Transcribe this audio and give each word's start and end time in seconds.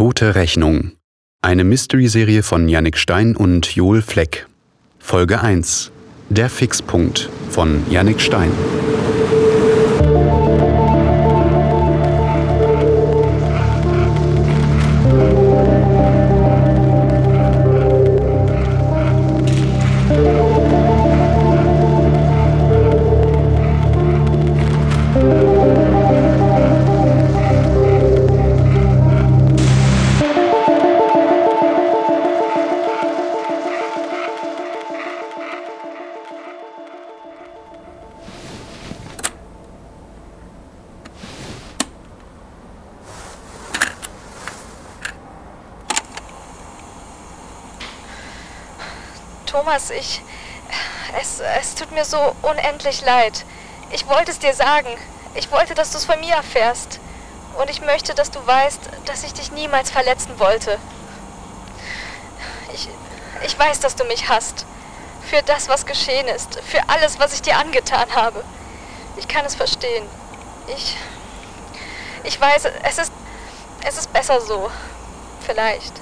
Tote 0.00 0.34
Rechnung. 0.34 0.92
Eine 1.42 1.62
Mystery-Serie 1.62 2.42
von 2.42 2.70
Yannick 2.70 2.96
Stein 2.96 3.36
und 3.36 3.76
Joel 3.76 4.00
Fleck. 4.00 4.46
Folge 4.98 5.42
1. 5.42 5.92
Der 6.30 6.48
Fixpunkt 6.48 7.28
von 7.50 7.82
Yannick 7.90 8.22
Stein. 8.22 8.50
Thomas, 49.50 49.90
ich. 49.90 50.22
Es, 51.20 51.40
es 51.40 51.74
tut 51.74 51.90
mir 51.90 52.04
so 52.04 52.36
unendlich 52.42 53.00
leid. 53.00 53.44
Ich 53.90 54.06
wollte 54.06 54.30
es 54.30 54.38
dir 54.38 54.54
sagen. 54.54 54.88
Ich 55.34 55.50
wollte, 55.50 55.74
dass 55.74 55.90
du 55.90 55.98
es 55.98 56.04
von 56.04 56.20
mir 56.20 56.36
erfährst. 56.36 57.00
Und 57.58 57.68
ich 57.68 57.80
möchte, 57.80 58.14
dass 58.14 58.30
du 58.30 58.44
weißt, 58.46 58.80
dass 59.06 59.24
ich 59.24 59.32
dich 59.32 59.50
niemals 59.50 59.90
verletzen 59.90 60.38
wollte. 60.38 60.78
Ich, 62.72 62.88
ich 63.42 63.58
weiß, 63.58 63.80
dass 63.80 63.96
du 63.96 64.04
mich 64.04 64.28
hasst. 64.28 64.66
Für 65.28 65.42
das, 65.42 65.68
was 65.68 65.84
geschehen 65.84 66.28
ist. 66.28 66.60
Für 66.60 66.88
alles, 66.88 67.18
was 67.18 67.32
ich 67.32 67.42
dir 67.42 67.56
angetan 67.56 68.14
habe. 68.14 68.44
Ich 69.16 69.26
kann 69.26 69.44
es 69.44 69.56
verstehen. 69.56 70.06
Ich. 70.68 70.96
Ich 72.22 72.40
weiß, 72.40 72.66
es 72.84 72.98
ist. 72.98 73.12
Es 73.84 73.98
ist 73.98 74.12
besser 74.12 74.40
so. 74.40 74.70
Vielleicht. 75.44 75.94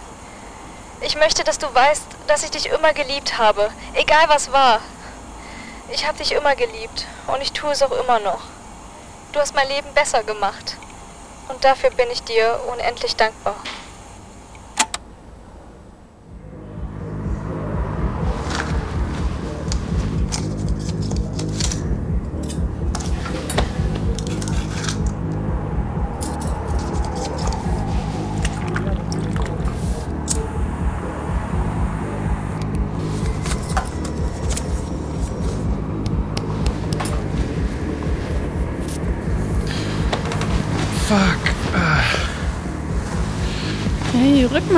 Ich 1.00 1.16
möchte, 1.16 1.44
dass 1.44 1.58
du 1.58 1.72
weißt, 1.72 2.02
dass 2.26 2.42
ich 2.42 2.50
dich 2.50 2.66
immer 2.66 2.92
geliebt 2.92 3.38
habe, 3.38 3.70
egal 3.94 4.28
was 4.28 4.50
war. 4.50 4.80
Ich 5.90 6.06
habe 6.06 6.18
dich 6.18 6.32
immer 6.32 6.56
geliebt 6.56 7.06
und 7.28 7.40
ich 7.40 7.52
tue 7.52 7.70
es 7.70 7.82
auch 7.82 7.92
immer 7.92 8.18
noch. 8.18 8.40
Du 9.32 9.38
hast 9.38 9.54
mein 9.54 9.68
Leben 9.68 9.94
besser 9.94 10.24
gemacht 10.24 10.76
und 11.48 11.62
dafür 11.64 11.90
bin 11.90 12.10
ich 12.10 12.24
dir 12.24 12.60
unendlich 12.72 13.14
dankbar. 13.14 13.54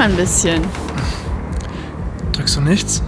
Mal 0.00 0.08
ein 0.08 0.16
bisschen. 0.16 0.62
drückst 2.32 2.56
du 2.56 2.60
nichts? 2.62 3.02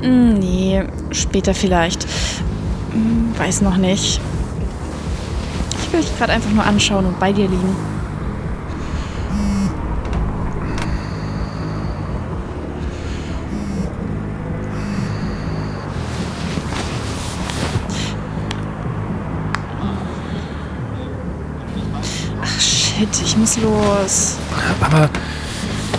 Hm, 0.00 0.34
Nee, 0.34 0.84
später 1.10 1.54
vielleicht. 1.54 2.06
Hm, 2.92 3.34
Weiß 3.36 3.62
noch 3.62 3.76
nicht. 3.76 4.20
Ich 5.82 5.92
will 5.92 6.00
dich 6.02 6.16
gerade 6.18 6.32
einfach 6.32 6.50
nur 6.52 6.64
anschauen 6.64 7.04
und 7.06 7.18
bei 7.18 7.32
dir 7.32 7.48
liegen. 7.48 7.74
Ach 22.42 22.60
shit, 22.60 23.08
ich 23.22 23.36
muss 23.36 23.56
los. 23.58 24.36
Aber 24.80 25.08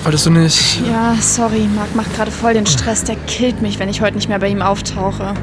wolltest 0.04 0.26
du 0.26 0.30
nicht. 0.32 0.82
Ja, 0.88 1.16
sorry, 1.20 1.68
Marc 1.76 1.96
macht 1.96 2.16
gerade 2.16 2.32
voll 2.32 2.54
den 2.54 2.66
Stress. 2.66 3.04
Der 3.04 3.16
killt 3.16 3.62
mich, 3.62 3.80
wenn 3.80 3.90
ich 3.90 4.02
heute 4.02 4.16
nicht 4.16 4.30
mehr 4.30 4.40
bei 4.40 4.50
ihm 4.50 4.62
auftauche. 4.62 5.34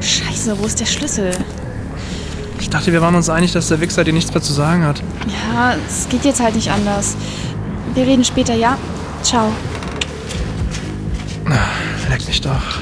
Scheiße, 0.00 0.58
wo 0.58 0.66
ist 0.66 0.80
der 0.80 0.86
Schlüssel? 0.86 1.30
Ich 2.60 2.70
dachte, 2.70 2.92
wir 2.92 3.00
waren 3.00 3.14
uns 3.14 3.28
einig, 3.28 3.52
dass 3.52 3.68
der 3.68 3.80
Wichser 3.80 4.04
dir 4.04 4.12
nichts 4.12 4.32
mehr 4.32 4.42
zu 4.42 4.52
sagen 4.52 4.84
hat. 4.84 5.02
Ja, 5.26 5.74
es 5.88 6.08
geht 6.08 6.24
jetzt 6.24 6.40
halt 6.40 6.54
nicht 6.54 6.70
anders. 6.70 7.16
Wir 7.94 8.06
reden 8.06 8.24
später, 8.24 8.54
ja? 8.54 8.76
Ciao. 9.22 9.52
Leck 12.10 12.26
mich 12.26 12.40
doch. 12.40 12.80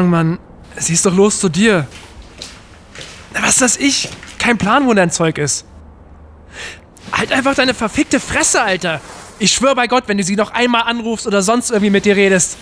Ahnung, 0.00 0.10
Mann. 0.10 0.38
Sie 0.76 0.94
ist 0.94 1.04
doch 1.04 1.14
los 1.14 1.40
zu 1.40 1.48
dir. 1.50 1.86
Na, 3.34 3.42
Was 3.42 3.56
das 3.58 3.76
ich? 3.76 4.08
Kein 4.38 4.56
Plan, 4.56 4.86
wo 4.86 4.94
dein 4.94 5.10
Zeug 5.10 5.36
ist. 5.36 5.66
Halt 7.12 7.32
einfach 7.32 7.54
deine 7.54 7.74
verfickte 7.74 8.18
Fresse, 8.18 8.62
Alter. 8.62 9.00
Ich 9.38 9.52
schwör 9.52 9.74
bei 9.74 9.86
Gott, 9.88 10.04
wenn 10.06 10.16
du 10.16 10.24
sie 10.24 10.36
noch 10.36 10.52
einmal 10.52 10.82
anrufst 10.84 11.26
oder 11.26 11.42
sonst 11.42 11.70
irgendwie 11.70 11.90
mit 11.90 12.06
dir 12.06 12.16
redest. 12.16 12.56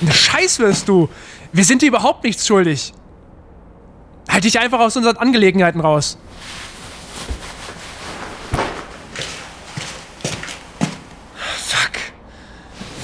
Ne 0.00 0.12
Scheiß 0.12 0.60
wirst 0.60 0.88
du. 0.88 1.08
Wir 1.52 1.64
sind 1.64 1.82
dir 1.82 1.88
überhaupt 1.88 2.22
nichts 2.22 2.46
schuldig. 2.46 2.92
Halt 4.28 4.44
dich 4.44 4.60
einfach 4.60 4.78
aus 4.78 4.96
unseren 4.96 5.16
Angelegenheiten 5.16 5.80
raus. 5.80 6.18
Fuck. 11.56 11.98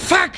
Fuck! 0.06 0.30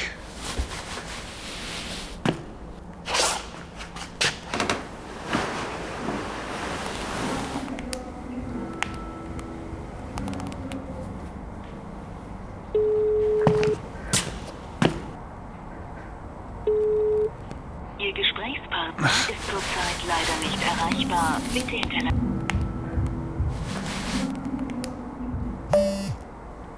Ihr 18.01 18.13
Gesprächspartner 18.13 19.07
ist 19.07 19.45
zurzeit 19.51 19.99
leider 20.07 20.37
nicht 20.41 20.59
erreichbar. 20.63 21.41
Bitte 21.53 21.71
hinterlassen. 21.71 22.47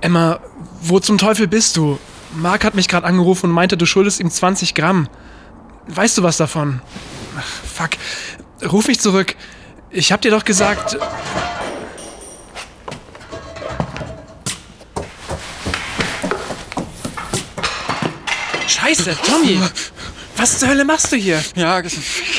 Emma, 0.01 0.41
wo 0.81 0.99
zum 1.11 1.19
Teufel 1.19 1.49
bist 1.49 1.77
du? 1.77 1.99
Mark 2.37 2.63
hat 2.63 2.77
mich 2.77 2.87
gerade 2.87 3.05
angerufen 3.05 3.47
und 3.47 3.53
meinte, 3.53 3.77
du 3.77 3.85
schuldest 3.85 4.21
ihm 4.21 4.31
20 4.31 4.77
Gramm. 4.77 5.09
Weißt 5.89 6.17
du 6.17 6.23
was 6.23 6.37
davon? 6.37 6.81
Ach, 7.37 7.45
fuck. 7.45 7.91
Ruf 8.71 8.87
mich 8.87 9.01
zurück. 9.01 9.35
Ich 9.91 10.13
hab 10.13 10.21
dir 10.21 10.31
doch 10.31 10.45
gesagt. 10.45 10.97
Scheiße, 18.69 19.17
Tommy! 19.27 19.59
Was 20.41 20.59
zur 20.59 20.69
Hölle 20.69 20.87
machst 20.87 21.13
du 21.13 21.17
hier? 21.17 21.39
Ja, 21.55 21.83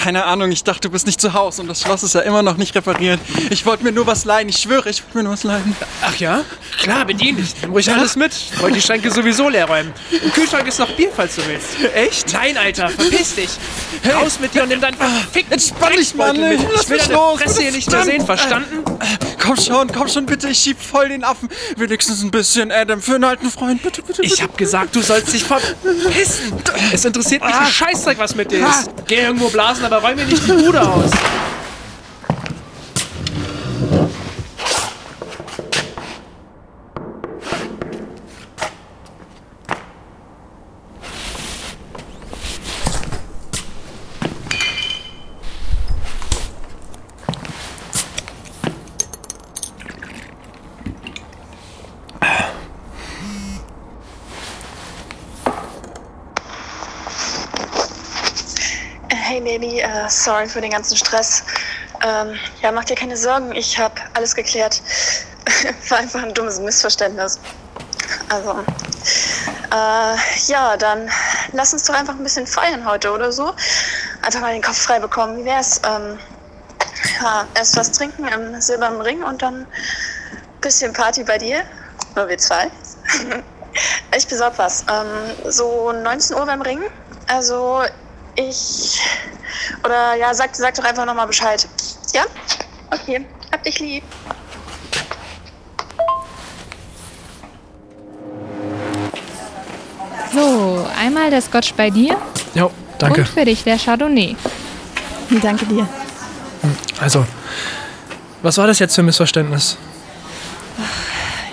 keine 0.02 0.26
Ahnung, 0.26 0.52
ich 0.52 0.64
dachte, 0.64 0.88
du 0.88 0.90
bist 0.90 1.06
nicht 1.06 1.22
zu 1.22 1.34
Hause 1.34 1.62
und 1.62 1.68
das 1.68 1.82
Schloss 1.82 2.02
ist 2.02 2.16
ja 2.16 2.22
immer 2.22 2.42
noch 2.42 2.58
nicht 2.58 2.74
repariert. 2.74 3.20
Ich 3.52 3.64
wollte 3.68 3.84
mir 3.84 3.92
nur 3.92 4.08
was 4.08 4.26
leihen, 4.26 4.50
ich 4.50 4.58
schwöre, 4.58 4.90
ich 4.90 5.04
wollte 5.04 5.18
mir 5.18 5.24
nur 5.24 5.34
was 5.34 5.44
leihen. 5.44 5.76
Ach 6.02 6.16
ja? 6.16 6.44
Klar, 6.80 7.06
bedien 7.06 7.38
dich. 7.38 7.54
Nimm 7.62 7.72
ruhig 7.72 7.92
alles 7.92 8.16
mit. 8.16 8.34
Wollte 8.60 8.78
die 8.78 8.82
Schränke 8.82 9.12
sowieso 9.12 9.50
leer 9.50 9.66
räumen. 9.66 9.94
Im 10.10 10.32
Kühlschrank 10.32 10.68
ist 10.68 10.80
noch 10.80 10.92
Bier, 10.94 11.10
falls 11.16 11.36
du 11.36 11.46
willst. 11.46 11.68
Echt? 11.94 12.34
Nein, 12.34 12.58
Alter, 12.58 12.90
verpiss 12.90 13.36
dich. 13.36 13.50
Raus 14.12 14.40
mit 14.42 14.56
dir 14.56 14.64
und 14.64 14.70
nimm 14.70 14.82
deinen 14.82 14.98
verfickten 14.98 15.54
Entspann 15.54 15.94
dich, 15.94 16.16
Mann, 16.16 16.36
Drecksbeutel 16.36 16.58
mit. 16.58 16.74
lass 16.74 16.84
Ich 16.84 16.90
will 16.90 16.98
mich 16.98 17.06
deine 17.06 17.20
los, 17.20 17.40
Fresse 17.40 17.62
hier 17.62 17.72
nicht 17.72 17.92
mehr 17.92 18.04
sehen, 18.04 18.26
verstanden? 18.26 18.84
Komm 19.40 19.58
schon, 19.58 19.92
komm 19.92 20.08
schon, 20.08 20.26
bitte, 20.26 20.50
ich 20.50 20.60
schieb 20.60 20.82
voll 20.82 21.10
den 21.10 21.24
Affen. 21.24 21.50
Wenigstens 21.76 22.24
ein 22.24 22.32
bisschen 22.32 22.72
Adam 22.72 23.02
für 23.02 23.16
einen 23.16 23.24
alten 23.26 23.52
Freund, 23.52 23.82
bitte, 23.82 24.02
bitte, 24.02 24.22
bitte. 24.22 24.34
Ich 24.34 24.42
hab 24.42 24.58
gesagt, 24.58 24.96
du 24.96 25.02
sollst 25.02 25.34
dich 25.34 25.44
verpissen. 25.44 26.54
Es 26.92 27.06
interessiert 27.06 27.44
mich 27.44 27.54
ein 27.54 27.68
Scheißdreck, 27.92 28.20
was 28.20 28.36
mit 28.36 28.52
dir 28.52 28.66
ist. 28.68 28.90
Geh 29.08 29.16
irgendwo 29.16 29.50
blasen, 29.50 29.84
aber 29.84 29.98
räum 29.98 30.16
mir 30.16 30.26
nicht 30.26 30.48
die 30.48 30.54
Bude 30.54 30.82
aus. 30.82 31.12
Baby. 59.52 59.80
Äh, 59.80 60.08
sorry 60.22 60.48
für 60.48 60.62
den 60.62 60.72
ganzen 60.72 60.96
Stress. 60.96 61.44
Ähm, 62.04 62.38
ja, 62.62 62.72
mach 62.72 62.86
dir 62.86 62.96
keine 62.96 63.18
Sorgen. 63.18 63.52
Ich 63.54 63.78
habe 63.78 63.96
alles 64.14 64.36
geklärt. 64.36 64.82
War 65.90 65.98
einfach 65.98 66.22
ein 66.22 66.34
dummes 66.34 66.60
Missverständnis. 66.60 67.40
Also, 68.30 68.60
äh, 69.72 70.16
ja, 70.48 70.78
dann 70.78 71.10
lass 71.54 71.74
uns 71.74 71.84
doch 71.86 71.96
einfach 71.96 72.16
ein 72.16 72.24
bisschen 72.24 72.46
feiern 72.46 72.86
heute 72.86 73.12
oder 73.12 73.32
so. 73.32 73.54
Einfach 74.22 74.42
mal 74.42 74.54
den 74.54 74.62
Kopf 74.62 74.78
frei 74.78 75.00
bekommen. 75.00 75.38
Wie 75.38 75.46
wär's? 75.46 75.82
Ähm, 75.86 76.20
ja, 77.22 77.46
erst 77.56 77.78
was 77.78 77.92
trinken 77.92 78.28
im 78.28 78.62
silbernen 78.62 79.02
Ring 79.02 79.24
und 79.24 79.42
dann 79.42 79.66
bisschen 80.62 80.94
Party 80.94 81.24
bei 81.24 81.38
dir. 81.38 81.64
Nur 82.16 82.30
wir 82.30 82.38
zwei. 82.38 82.70
ich 84.16 84.28
besorg 84.28 84.54
was. 84.58 84.86
Ähm, 84.92 85.52
so 85.52 85.92
19 85.92 86.36
Uhr 86.38 86.46
beim 86.46 86.62
Ring. 86.62 86.82
Also 87.28 87.84
ich. 88.36 89.02
Oder 89.84 90.16
ja, 90.16 90.34
sag, 90.34 90.56
sag 90.56 90.74
doch 90.76 90.84
einfach 90.84 91.06
nochmal 91.06 91.28
Bescheid. 91.28 91.68
Ja? 92.14 92.24
Okay. 92.92 93.26
Hab 93.52 93.64
dich 93.64 93.80
lieb. 93.80 94.04
So, 100.34 100.88
einmal 100.98 101.30
der 101.30 101.42
Scotch 101.42 101.74
bei 101.74 101.90
dir 101.90 102.16
Jo, 102.54 102.72
danke. 102.98 103.22
und 103.22 103.28
für 103.28 103.46
dich 103.46 103.64
der 103.64 103.78
Chardonnay. 103.78 104.36
Danke 105.42 105.66
dir. 105.66 105.88
Also, 107.00 107.26
was 108.42 108.58
war 108.58 108.68
das 108.68 108.80
jetzt 108.80 108.96
für 108.96 109.02
ein 109.02 109.06
Missverständnis? 109.06 109.78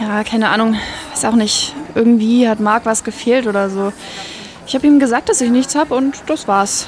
Ja, 0.01 0.23
keine 0.23 0.49
Ahnung. 0.51 0.77
Weiß 1.13 1.25
auch 1.25 1.35
nicht. 1.35 1.75
Irgendwie 1.95 2.49
hat 2.49 2.61
Marc 2.61 2.85
was 2.87 3.03
gefehlt 3.03 3.47
oder 3.47 3.69
so. 3.71 3.93
Ich 4.67 4.75
habe 4.75 4.87
ihm 4.87 5.01
gesagt, 5.01 5.29
dass 5.29 5.41
ich 5.41 5.51
nichts 5.51 5.75
habe 5.75 5.95
und 5.95 6.17
das 6.27 6.47
war's. 6.47 6.87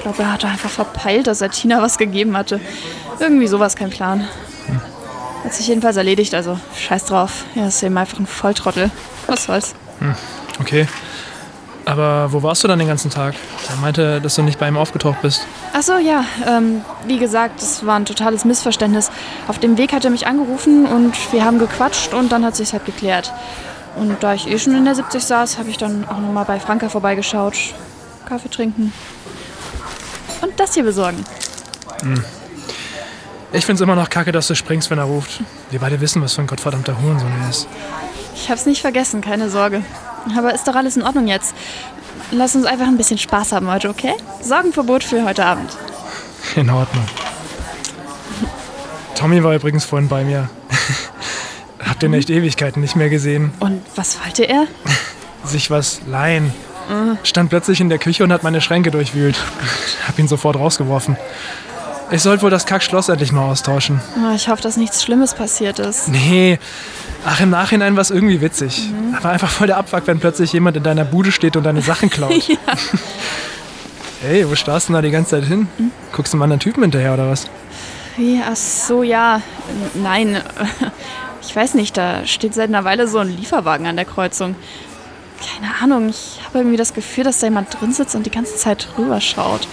Ich 0.00 0.04
glaube, 0.04 0.22
er 0.22 0.32
hatte 0.32 0.48
einfach 0.48 0.70
verpeilt, 0.70 1.26
dass 1.26 1.42
er 1.42 1.50
Tina 1.50 1.82
was 1.82 1.98
gegeben 1.98 2.34
hatte. 2.34 2.58
Irgendwie 3.18 3.46
sowas, 3.46 3.76
kein 3.76 3.90
Plan. 3.90 4.26
Hat 5.44 5.52
sich 5.52 5.68
jedenfalls 5.68 5.98
erledigt, 5.98 6.34
also 6.34 6.58
scheiß 6.74 7.04
drauf. 7.04 7.44
Er 7.54 7.68
ist 7.68 7.82
eben 7.82 7.98
einfach 7.98 8.18
ein 8.18 8.26
Volltrottel. 8.26 8.90
Was 9.26 9.44
soll's. 9.44 9.74
Okay. 10.58 10.88
Aber 11.84 12.32
wo 12.32 12.42
warst 12.42 12.64
du 12.64 12.68
dann 12.68 12.78
den 12.78 12.88
ganzen 12.88 13.10
Tag? 13.10 13.34
Er 13.68 13.76
meinte, 13.76 14.22
dass 14.22 14.36
du 14.36 14.42
nicht 14.42 14.58
bei 14.58 14.68
ihm 14.68 14.78
aufgetaucht 14.78 15.20
bist. 15.20 15.46
Ach 15.74 15.82
so, 15.82 15.98
ja. 15.98 16.24
Ähm, 16.48 16.80
wie 17.06 17.18
gesagt, 17.18 17.60
es 17.60 17.84
war 17.84 17.96
ein 17.96 18.06
totales 18.06 18.46
Missverständnis. 18.46 19.10
Auf 19.48 19.58
dem 19.58 19.76
Weg 19.76 19.92
hat 19.92 20.06
er 20.06 20.10
mich 20.10 20.26
angerufen 20.26 20.86
und 20.86 21.14
wir 21.30 21.44
haben 21.44 21.58
gequatscht 21.58 22.14
und 22.14 22.32
dann 22.32 22.42
hat 22.42 22.56
sich's 22.56 22.72
halt 22.72 22.86
geklärt. 22.86 23.34
Und 23.96 24.22
da 24.22 24.32
ich 24.32 24.50
eh 24.50 24.58
schon 24.58 24.74
in 24.74 24.86
der 24.86 24.94
70 24.94 25.22
saß, 25.22 25.58
habe 25.58 25.68
ich 25.68 25.76
dann 25.76 26.08
auch 26.08 26.20
nochmal 26.20 26.46
bei 26.46 26.58
Franka 26.58 26.88
vorbeigeschaut. 26.88 27.74
Kaffee 28.24 28.48
trinken. 28.48 28.94
Und 30.42 30.58
das 30.58 30.74
hier 30.74 30.84
besorgen. 30.84 31.24
Ich 33.52 33.66
find's 33.66 33.80
immer 33.80 33.96
noch 33.96 34.08
kacke, 34.08 34.32
dass 34.32 34.46
du 34.46 34.54
springst, 34.54 34.90
wenn 34.90 34.98
er 34.98 35.04
ruft. 35.04 35.40
Wir 35.70 35.80
beide 35.80 36.00
wissen, 36.00 36.22
was 36.22 36.34
für 36.34 36.42
ein 36.42 36.46
gottverdammter 36.46 37.00
Hurensohn 37.00 37.32
er 37.42 37.50
ist. 37.50 37.68
Ich 38.34 38.50
hab's 38.50 38.64
nicht 38.64 38.80
vergessen, 38.80 39.20
keine 39.20 39.50
Sorge. 39.50 39.82
Aber 40.36 40.54
ist 40.54 40.66
doch 40.68 40.74
alles 40.74 40.96
in 40.96 41.02
Ordnung 41.02 41.26
jetzt. 41.26 41.54
Lass 42.30 42.54
uns 42.54 42.64
einfach 42.64 42.86
ein 42.86 42.96
bisschen 42.96 43.18
Spaß 43.18 43.52
haben 43.52 43.70
heute, 43.70 43.88
okay? 43.88 44.14
Sorgenverbot 44.40 45.02
für 45.02 45.24
heute 45.24 45.44
Abend. 45.44 45.70
In 46.54 46.70
Ordnung. 46.70 47.04
Tommy 49.16 49.42
war 49.42 49.54
übrigens 49.54 49.84
vorhin 49.84 50.08
bei 50.08 50.24
mir. 50.24 50.48
Hab 51.84 51.98
den 52.00 52.14
echt 52.14 52.30
Ewigkeiten 52.30 52.80
nicht 52.80 52.96
mehr 52.96 53.10
gesehen. 53.10 53.52
Und 53.60 53.82
was 53.96 54.18
wollte 54.24 54.44
er? 54.44 54.66
Sich 55.44 55.70
was 55.70 56.00
leihen. 56.06 56.52
Stand 57.22 57.50
plötzlich 57.50 57.80
in 57.80 57.88
der 57.88 57.98
Küche 57.98 58.24
und 58.24 58.32
hat 58.32 58.42
meine 58.42 58.60
Schränke 58.60 58.90
durchwühlt. 58.90 59.36
Hab 60.06 60.18
ihn 60.18 60.28
sofort 60.28 60.56
rausgeworfen. 60.56 61.16
Ich 62.12 62.22
sollte 62.22 62.42
wohl 62.42 62.50
das 62.50 62.66
Kackschloss 62.66 63.08
endlich 63.08 63.30
mal 63.30 63.44
austauschen. 63.44 64.00
Oh, 64.16 64.34
ich 64.34 64.48
hoffe, 64.48 64.62
dass 64.62 64.76
nichts 64.76 65.02
Schlimmes 65.02 65.34
passiert 65.34 65.78
ist. 65.78 66.08
Nee. 66.08 66.58
Ach, 67.24 67.40
im 67.40 67.50
Nachhinein 67.50 67.94
war 67.94 68.00
es 68.00 68.10
irgendwie 68.10 68.40
witzig. 68.40 68.90
Aber 69.16 69.28
einfach 69.30 69.48
voll 69.50 69.68
der 69.68 69.76
Abfuck, 69.76 70.06
wenn 70.06 70.18
plötzlich 70.18 70.52
jemand 70.52 70.76
in 70.76 70.82
deiner 70.82 71.04
Bude 71.04 71.30
steht 71.30 71.56
und 71.56 71.62
deine 71.64 71.82
Sachen 71.82 72.10
klaut. 72.10 72.32
Ja. 72.48 72.56
Hey, 74.22 74.50
wo 74.50 74.54
starrst 74.54 74.90
du 74.90 74.92
da 74.92 75.00
die 75.00 75.10
ganze 75.10 75.30
Zeit 75.30 75.44
hin? 75.44 75.66
Guckst 76.12 76.34
du 76.34 76.36
mal 76.36 76.44
anderen 76.44 76.60
Typen 76.60 76.82
hinterher 76.82 77.14
oder 77.14 77.30
was? 77.30 77.48
Wie? 78.18 78.38
Ach 78.44 78.54
so, 78.56 79.02
ja. 79.02 79.40
Nein. 79.94 80.40
Ich 81.42 81.56
weiß 81.56 81.72
nicht, 81.74 81.96
da 81.96 82.26
steht 82.26 82.52
seit 82.54 82.68
einer 82.68 82.84
Weile 82.84 83.08
so 83.08 83.18
ein 83.18 83.34
Lieferwagen 83.34 83.86
an 83.86 83.96
der 83.96 84.04
Kreuzung. 84.04 84.54
Keine 85.40 85.74
Ahnung, 85.82 86.10
ich 86.10 86.40
habe 86.44 86.58
irgendwie 86.58 86.76
das 86.76 86.92
Gefühl, 86.92 87.24
dass 87.24 87.38
da 87.38 87.46
jemand 87.46 87.80
drin 87.80 87.92
sitzt 87.92 88.14
und 88.14 88.24
die 88.26 88.30
ganze 88.30 88.56
Zeit 88.56 88.88
rüberschaut. 88.98 89.66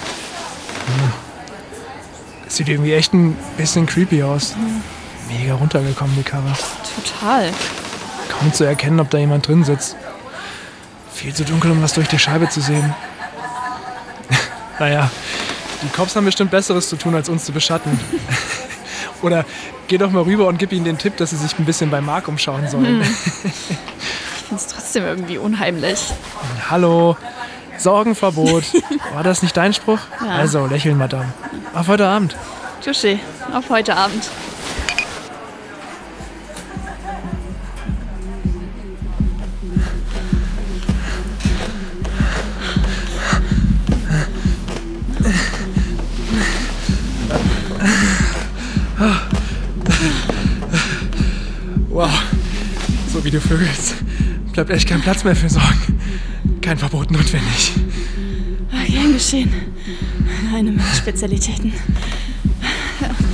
Das 2.45 2.55
sieht 2.55 2.69
irgendwie 2.69 2.93
echt 2.93 3.13
ein 3.13 3.35
bisschen 3.57 3.85
creepy 3.85 4.23
aus. 4.23 4.55
Mega 5.27 5.55
runtergekommen, 5.55 6.15
die 6.15 6.23
Karre. 6.23 6.53
Total. 6.95 7.51
Kaum 8.29 8.53
zu 8.53 8.63
erkennen, 8.63 8.99
ob 8.99 9.09
da 9.09 9.17
jemand 9.17 9.47
drin 9.47 9.63
sitzt. 9.65 9.97
Viel 11.13 11.33
zu 11.33 11.43
dunkel, 11.43 11.71
um 11.71 11.81
was 11.81 11.93
durch 11.93 12.07
die 12.07 12.19
Scheibe 12.19 12.47
zu 12.47 12.61
sehen. 12.61 12.95
naja, 14.79 15.11
die 15.81 15.89
Cops 15.89 16.15
haben 16.15 16.25
bestimmt 16.25 16.51
Besseres 16.51 16.87
zu 16.87 16.95
tun, 16.95 17.15
als 17.15 17.27
uns 17.27 17.43
zu 17.43 17.51
beschatten. 17.51 17.99
Oder 19.21 19.45
geh 19.87 19.97
doch 19.97 20.11
mal 20.11 20.23
rüber 20.23 20.47
und 20.47 20.59
gib 20.59 20.71
ihnen 20.71 20.85
den 20.85 20.97
Tipp, 20.97 21.17
dass 21.17 21.31
sie 21.31 21.37
sich 21.37 21.57
ein 21.59 21.65
bisschen 21.65 21.89
bei 21.89 22.01
Mark 22.01 22.27
umschauen 22.27 22.67
sollen. 22.69 23.01
Ich 23.01 23.77
finde 24.47 24.63
es 24.63 24.67
trotzdem 24.67 25.05
irgendwie 25.05 25.37
unheimlich. 25.37 25.99
Hallo, 26.69 27.17
Sorgenverbot. 27.77 28.63
War 29.13 29.23
das 29.23 29.41
nicht 29.41 29.57
dein 29.57 29.73
Spruch? 29.73 29.99
Ja. 30.23 30.29
Also, 30.29 30.65
lächeln, 30.65 30.97
Madame. 30.97 31.33
Auf 31.73 31.87
heute 31.87 32.07
Abend. 32.07 32.35
Touché, 32.83 33.19
auf 33.53 33.69
heute 33.69 33.95
Abend. 33.95 34.29
Wow, 51.89 52.11
so 53.11 53.23
wie 53.25 53.31
du 53.31 53.41
vögelst, 53.41 53.95
bleibt 54.57 54.71
echt 54.71 54.89
kein 54.89 55.01
Platz 55.01 55.23
mehr 55.23 55.35
für 55.35 55.49
Sorgen. 55.49 56.01
Kein 56.61 56.79
Verbot 56.79 57.11
notwendig. 57.11 57.73
Gern 58.87 59.13
geschehen. 59.13 59.51
Eine 60.51 60.71
meiner 60.71 60.93
Spezialitäten. 60.95 61.73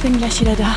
Bin 0.01 0.17
gleich 0.17 0.41
wieder 0.41 0.55
da. 0.57 0.75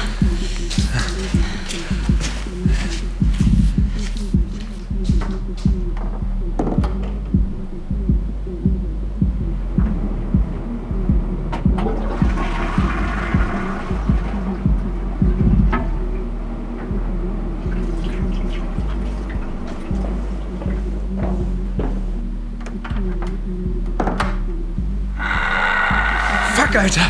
Fuck, 26.76 26.83
Alter. 26.83 27.06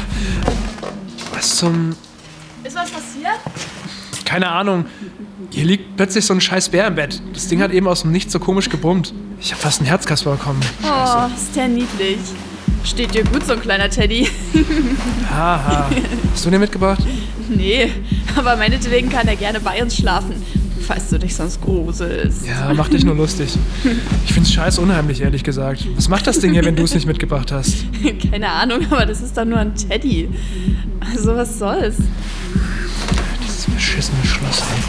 Was 1.34 1.56
zum... 1.56 1.96
Ist 2.62 2.76
was 2.76 2.88
passiert? 2.88 3.40
Keine 4.24 4.48
Ahnung. 4.48 4.84
Hier 5.50 5.64
liegt 5.64 5.96
plötzlich 5.96 6.24
so 6.24 6.34
ein 6.34 6.40
scheiß 6.40 6.68
Bär 6.68 6.86
im 6.86 6.94
Bett. 6.94 7.20
Das 7.32 7.48
Ding 7.48 7.60
hat 7.60 7.72
eben 7.72 7.88
aus 7.88 8.02
dem 8.02 8.12
Nichts 8.12 8.32
so 8.32 8.38
komisch 8.38 8.70
gebrummt. 8.70 9.12
Ich 9.40 9.50
hab 9.52 9.58
fast 9.58 9.80
einen 9.80 9.88
Herzkasper 9.88 10.32
bekommen. 10.32 10.60
Oh, 10.84 11.26
ist 11.34 11.56
der 11.56 11.66
niedlich. 11.66 12.18
Steht 12.84 13.12
dir 13.12 13.24
gut, 13.24 13.44
so 13.44 13.54
ein 13.54 13.60
kleiner 13.60 13.90
Teddy. 13.90 14.28
Haha. 15.30 15.90
Hast 16.32 16.46
du 16.46 16.50
den 16.50 16.60
mitgebracht? 16.60 17.02
Nee, 17.48 17.90
aber 18.36 18.54
meinetwegen 18.56 19.10
kann 19.10 19.26
er 19.26 19.34
gerne 19.34 19.58
bei 19.58 19.82
uns 19.82 19.96
schlafen, 19.96 20.44
falls 20.86 21.10
du 21.10 21.18
dich 21.18 21.34
sonst 21.34 21.60
gruselst. 21.60 22.46
Ja, 22.46 22.72
mach 22.74 22.88
dich 22.88 23.04
nur 23.04 23.14
lustig. 23.16 23.50
Ich 24.24 24.32
find's 24.32 24.52
scheiß 24.52 24.78
unheimlich, 24.78 25.20
ehrlich 25.20 25.42
gesagt. 25.42 25.86
Was 25.96 26.08
macht 26.08 26.26
das 26.26 26.38
Ding 26.38 26.52
hier, 26.52 26.64
wenn 26.64 26.76
du 26.76 26.84
es 26.84 26.94
nicht 26.94 27.06
mitgebracht 27.06 27.50
hast? 27.52 27.84
Keine 28.30 28.48
Ahnung, 28.48 28.80
aber 28.90 29.04
das 29.04 29.20
ist 29.20 29.36
doch 29.36 29.44
nur 29.44 29.58
ein 29.58 29.74
Teddy. 29.74 30.28
Also 31.00 31.34
was 31.34 31.58
soll's? 31.58 31.96
Dieses 33.42 33.66
beschissene 33.66 34.24
Schloss, 34.24 34.62
ey. 34.62 34.82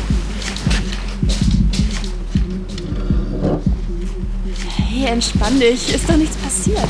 Hey, 4.77 5.06
entspann 5.12 5.60
dich. 5.60 5.94
Ist 5.94 6.08
doch 6.10 6.18
nichts 6.18 6.36
passiert. 6.38 6.88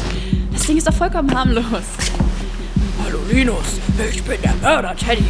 Das 0.51 0.65
Ding 0.65 0.77
ist 0.77 0.87
doch 0.87 0.93
vollkommen 0.93 1.33
harmlos. 1.33 1.63
Hallo 3.05 3.19
Linus, 3.31 3.79
ich 4.11 4.21
bin 4.23 4.41
der 4.41 4.53
Mörder 4.61 4.95
Teddy. 4.95 5.23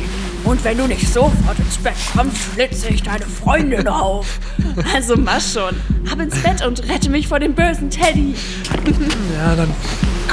Und 0.47 0.63
wenn 0.63 0.77
du 0.77 0.87
nicht 0.87 1.11
sofort 1.11 1.59
ins 1.59 1.77
Bett 1.77 1.93
kommst, 2.15 2.37
schlitze 2.53 2.87
ich 2.87 3.03
deine 3.03 3.25
Freundin 3.25 3.85
auf. 3.89 4.39
Also 4.93 5.17
mach 5.17 5.41
schon. 5.41 5.75
Ab 6.09 6.21
ins 6.21 6.41
Bett 6.41 6.65
und 6.65 6.87
rette 6.87 7.09
mich 7.09 7.27
vor 7.27 7.39
dem 7.39 7.53
bösen 7.53 7.89
Teddy. 7.89 8.33
Ja, 9.37 9.55
dann 9.55 9.69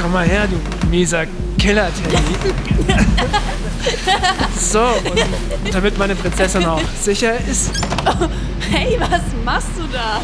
komm 0.01 0.13
mal 0.13 0.25
her, 0.25 0.47
du 0.47 0.87
mieser 0.87 1.25
Killer-Teddy. 1.57 2.17
so, 4.57 4.79
und 4.79 5.73
damit 5.73 5.97
meine 5.97 6.15
Prinzessin 6.15 6.65
auch 6.65 6.81
sicher 7.01 7.33
ist, 7.49 7.73
Hey, 8.71 8.97
was 8.97 9.21
machst 9.43 9.67
du 9.77 9.83
da? 9.91 10.21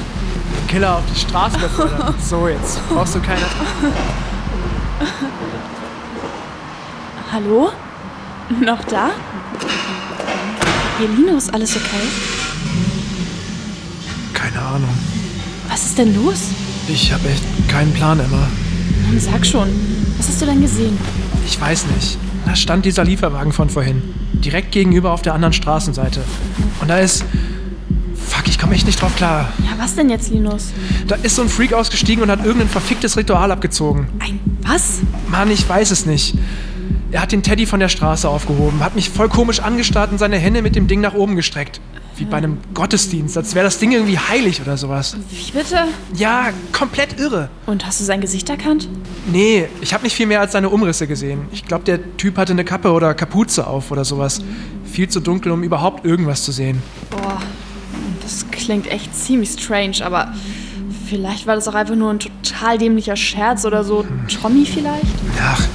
Killer 0.70 0.98
auf 0.98 1.04
die 1.14 1.20
Straße 1.20 1.60
befördern. 1.60 2.16
So, 2.24 2.48
jetzt 2.48 2.80
brauchst 2.88 3.16
du 3.16 3.20
keine... 3.20 3.42
Hallo? 7.34 7.72
Noch 8.60 8.84
da? 8.84 9.12
Hey, 10.98 11.08
Linus, 11.16 11.50
alles 11.50 11.76
okay? 11.76 12.08
Keine 14.34 14.62
Ahnung. 14.62 14.90
Was 15.70 15.86
ist 15.86 15.98
denn 15.98 16.14
los? 16.14 16.50
Ich 16.88 17.14
habe 17.14 17.30
echt 17.30 17.44
keinen 17.70 17.94
Plan, 17.94 18.20
Emma. 18.20 18.48
Nun 19.10 19.20
sag 19.20 19.46
schon. 19.46 19.70
Was 20.18 20.28
hast 20.28 20.42
du 20.42 20.46
denn 20.46 20.62
gesehen? 20.62 20.98
Ich 21.46 21.60
weiß 21.60 21.86
nicht. 21.96 22.18
Da 22.46 22.56
stand 22.56 22.86
dieser 22.86 23.04
Lieferwagen 23.04 23.54
von 23.54 23.70
vorhin. 23.70 24.02
Direkt 24.34 24.72
gegenüber 24.72 25.12
auf 25.12 25.22
der 25.22 25.34
anderen 25.34 25.54
Straßenseite. 25.54 26.22
Und 26.82 26.90
da 26.90 26.98
ist. 26.98 27.24
Fuck, 28.28 28.48
ich 28.48 28.60
komme 28.60 28.76
echt 28.76 28.86
nicht 28.86 29.02
drauf 29.02 29.16
klar. 29.16 29.52
Ja, 29.60 29.72
was 29.78 29.96
denn 29.96 30.10
jetzt, 30.10 30.30
Linus? 30.30 30.72
Da 31.08 31.16
ist 31.16 31.36
so 31.36 31.42
ein 31.42 31.50
Freak 31.50 31.74
ausgestiegen 31.74 32.24
und 32.24 32.30
hat 32.30 32.44
irgendein 32.46 32.70
verficktes 32.70 33.18
Ritual 33.18 33.52
abgezogen. 33.52 34.08
Ein 34.20 34.40
was? 34.62 35.00
Mann, 35.30 35.50
ich 35.52 35.68
weiß 35.68 35.92
es 35.92 36.06
nicht. 36.06 36.36
Er 37.12 37.22
hat 37.22 37.34
den 37.34 37.44
Teddy 37.44 37.66
von 37.66 37.82
der 37.82 37.90
Straße 37.90 38.28
aufgehoben, 38.30 38.82
hat 38.82 38.96
mich 38.96 39.10
voll 39.10 39.28
komisch 39.28 39.60
angestarrt 39.60 40.12
und 40.12 40.18
seine 40.18 40.38
Hände 40.38 40.62
mit 40.62 40.76
dem 40.78 40.88
Ding 40.88 41.02
nach 41.02 41.14
oben 41.14 41.36
gestreckt. 41.36 41.82
Wie 42.16 42.24
bei 42.24 42.38
einem 42.38 42.58
Gottesdienst, 42.74 43.38
als 43.38 43.54
wäre 43.56 43.66
das 43.66 43.80
Ding 43.80 43.92
irgendwie 43.92 44.18
heilig 44.18 44.62
oder 44.62 44.78
sowas. 44.78 45.18
Wie 45.30 45.52
bitte? 45.52 45.88
Ja, 46.14 46.50
komplett 46.72 47.20
irre. 47.20 47.50
Und 47.66 47.86
hast 47.86 48.00
du 48.00 48.06
sein 48.06 48.22
Gesicht 48.22 48.50
erkannt? 48.50 48.88
Nee, 49.32 49.68
ich 49.82 49.94
habe 49.94 50.04
nicht 50.04 50.16
viel 50.16 50.28
mehr 50.28 50.40
als 50.40 50.54
seine 50.54 50.70
Umrisse 50.70 51.08
gesehen. 51.08 51.42
Ich 51.52 51.66
glaube, 51.66 51.84
der 51.84 52.18
Typ 52.18 52.38
hatte 52.38 52.54
eine 52.54 52.64
Kappe 52.64 52.92
oder 52.92 53.14
Kapuze 53.14 53.68
auf 53.68 53.92
oder 53.92 54.06
sowas. 54.06 54.40
Viel 54.86 55.10
zu 55.10 55.20
dunkel, 55.20 55.52
um 55.52 55.64
überhaupt 55.64 56.06
irgendwas 56.06 56.44
zu 56.44 56.52
sehen. 56.52 56.82
Boah, 57.10 57.42
das 58.22 58.46
klingt 58.52 58.88
echt 58.88 59.16
ziemlich 59.16 59.50
strange, 59.50 60.06
aber 60.06 60.34
vielleicht 61.08 61.48
war 61.48 61.56
das 61.56 61.68
auch 61.68 61.76
einfach 61.76 61.96
nur 61.96 62.12
ein 62.12 62.20
total 62.20 62.78
dämlicher 62.78 63.16
Scherz 63.16 63.66
oder 63.66 63.84
so. 63.84 64.06
Tommy 64.42 64.66
vielleicht? 64.66 65.06
Ach, 65.42 65.68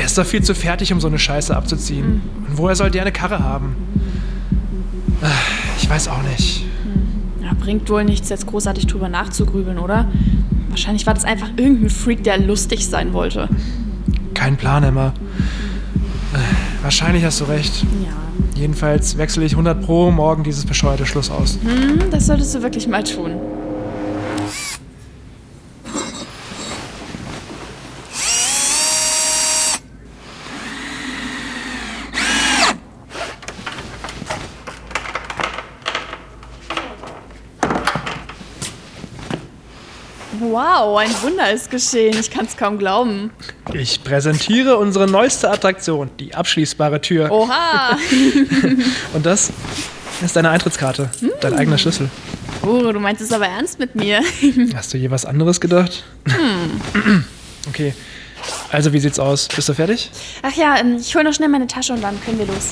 der 0.00 0.06
ist 0.06 0.16
doch 0.16 0.24
viel 0.24 0.42
zu 0.42 0.54
fertig, 0.54 0.94
um 0.94 1.00
so 1.00 1.08
eine 1.08 1.18
Scheiße 1.18 1.54
abzuziehen. 1.54 2.22
Und 2.48 2.56
woher 2.56 2.74
soll 2.74 2.90
der 2.90 3.02
eine 3.02 3.12
Karre 3.12 3.40
haben? 3.40 3.76
Ich 5.76 5.90
weiß 5.90 6.08
auch 6.08 6.22
nicht. 6.22 6.64
Ja, 7.42 7.50
bringt 7.52 7.90
wohl 7.90 8.04
nichts, 8.04 8.30
jetzt 8.30 8.46
großartig 8.46 8.86
drüber 8.86 9.10
nachzugrübeln, 9.10 9.78
oder? 9.78 10.08
Wahrscheinlich 10.70 11.06
war 11.06 11.12
das 11.12 11.24
einfach 11.24 11.48
irgendein 11.58 11.90
Freak, 11.90 12.24
der 12.24 12.38
lustig 12.38 12.88
sein 12.88 13.12
wollte. 13.12 13.50
Kein 14.32 14.56
Plan, 14.56 14.84
Emma. 14.84 15.08
Äh, 16.32 16.38
Wahrscheinlich 16.82 17.22
hast 17.22 17.42
du 17.42 17.44
recht. 17.44 17.82
Ja. 18.02 18.08
Jedenfalls 18.58 19.18
wechsle 19.18 19.44
ich 19.44 19.52
100 19.52 19.82
pro 19.82 20.10
morgen 20.10 20.44
dieses 20.44 20.64
bescheuerte 20.64 21.04
Schluss 21.04 21.30
aus. 21.30 21.58
Hm, 21.62 22.10
das 22.10 22.24
solltest 22.24 22.54
du 22.54 22.62
wirklich 22.62 22.88
mal 22.88 23.04
tun. 23.04 23.32
Wow, 40.80 40.96
ein 40.96 41.10
Wunder 41.22 41.52
ist 41.52 41.70
geschehen. 41.70 42.16
Ich 42.18 42.30
kann 42.30 42.46
es 42.46 42.56
kaum 42.56 42.78
glauben. 42.78 43.30
Ich 43.74 44.02
präsentiere 44.02 44.78
unsere 44.78 45.06
neueste 45.06 45.50
Attraktion, 45.50 46.10
die 46.18 46.34
abschließbare 46.34 47.02
Tür. 47.02 47.30
Oha! 47.30 47.98
Und 49.12 49.26
das 49.26 49.52
ist 50.24 50.36
deine 50.36 50.48
Eintrittskarte, 50.48 51.10
dein 51.42 51.52
eigener 51.52 51.76
Schlüssel. 51.76 52.08
Oh, 52.62 52.92
du 52.92 52.98
meinst 52.98 53.20
es 53.20 53.30
aber 53.30 53.46
ernst 53.46 53.78
mit 53.78 53.94
mir. 53.94 54.22
Hast 54.74 54.94
du 54.94 54.96
je 54.96 55.10
was 55.10 55.26
anderes 55.26 55.60
gedacht? 55.60 56.02
Okay. 57.68 57.92
Also, 58.72 58.94
wie 58.94 59.00
sieht's 59.00 59.18
aus? 59.18 59.48
Bist 59.54 59.68
du 59.68 59.74
fertig? 59.74 60.10
Ach 60.40 60.56
ja, 60.56 60.78
ähm, 60.78 60.96
ich 60.98 61.14
hole 61.14 61.24
noch 61.24 61.34
schnell 61.34 61.50
meine 61.50 61.66
Tasche 61.66 61.92
und 61.92 62.00
dann 62.00 62.18
können 62.24 62.38
wir 62.38 62.46
los. 62.46 62.70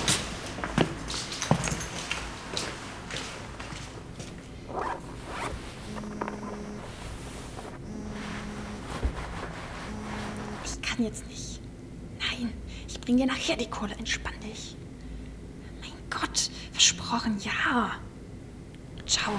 Ich 13.48 13.54
bring 13.54 13.56
dir 13.56 13.56
nachher 13.56 13.56
die 13.56 13.70
Kohle. 13.70 13.94
Entspann 13.98 14.34
dich. 14.42 14.76
Mein 15.80 15.92
Gott, 16.10 16.50
versprochen, 16.72 17.38
ja. 17.40 17.90
Ciao. 19.06 19.32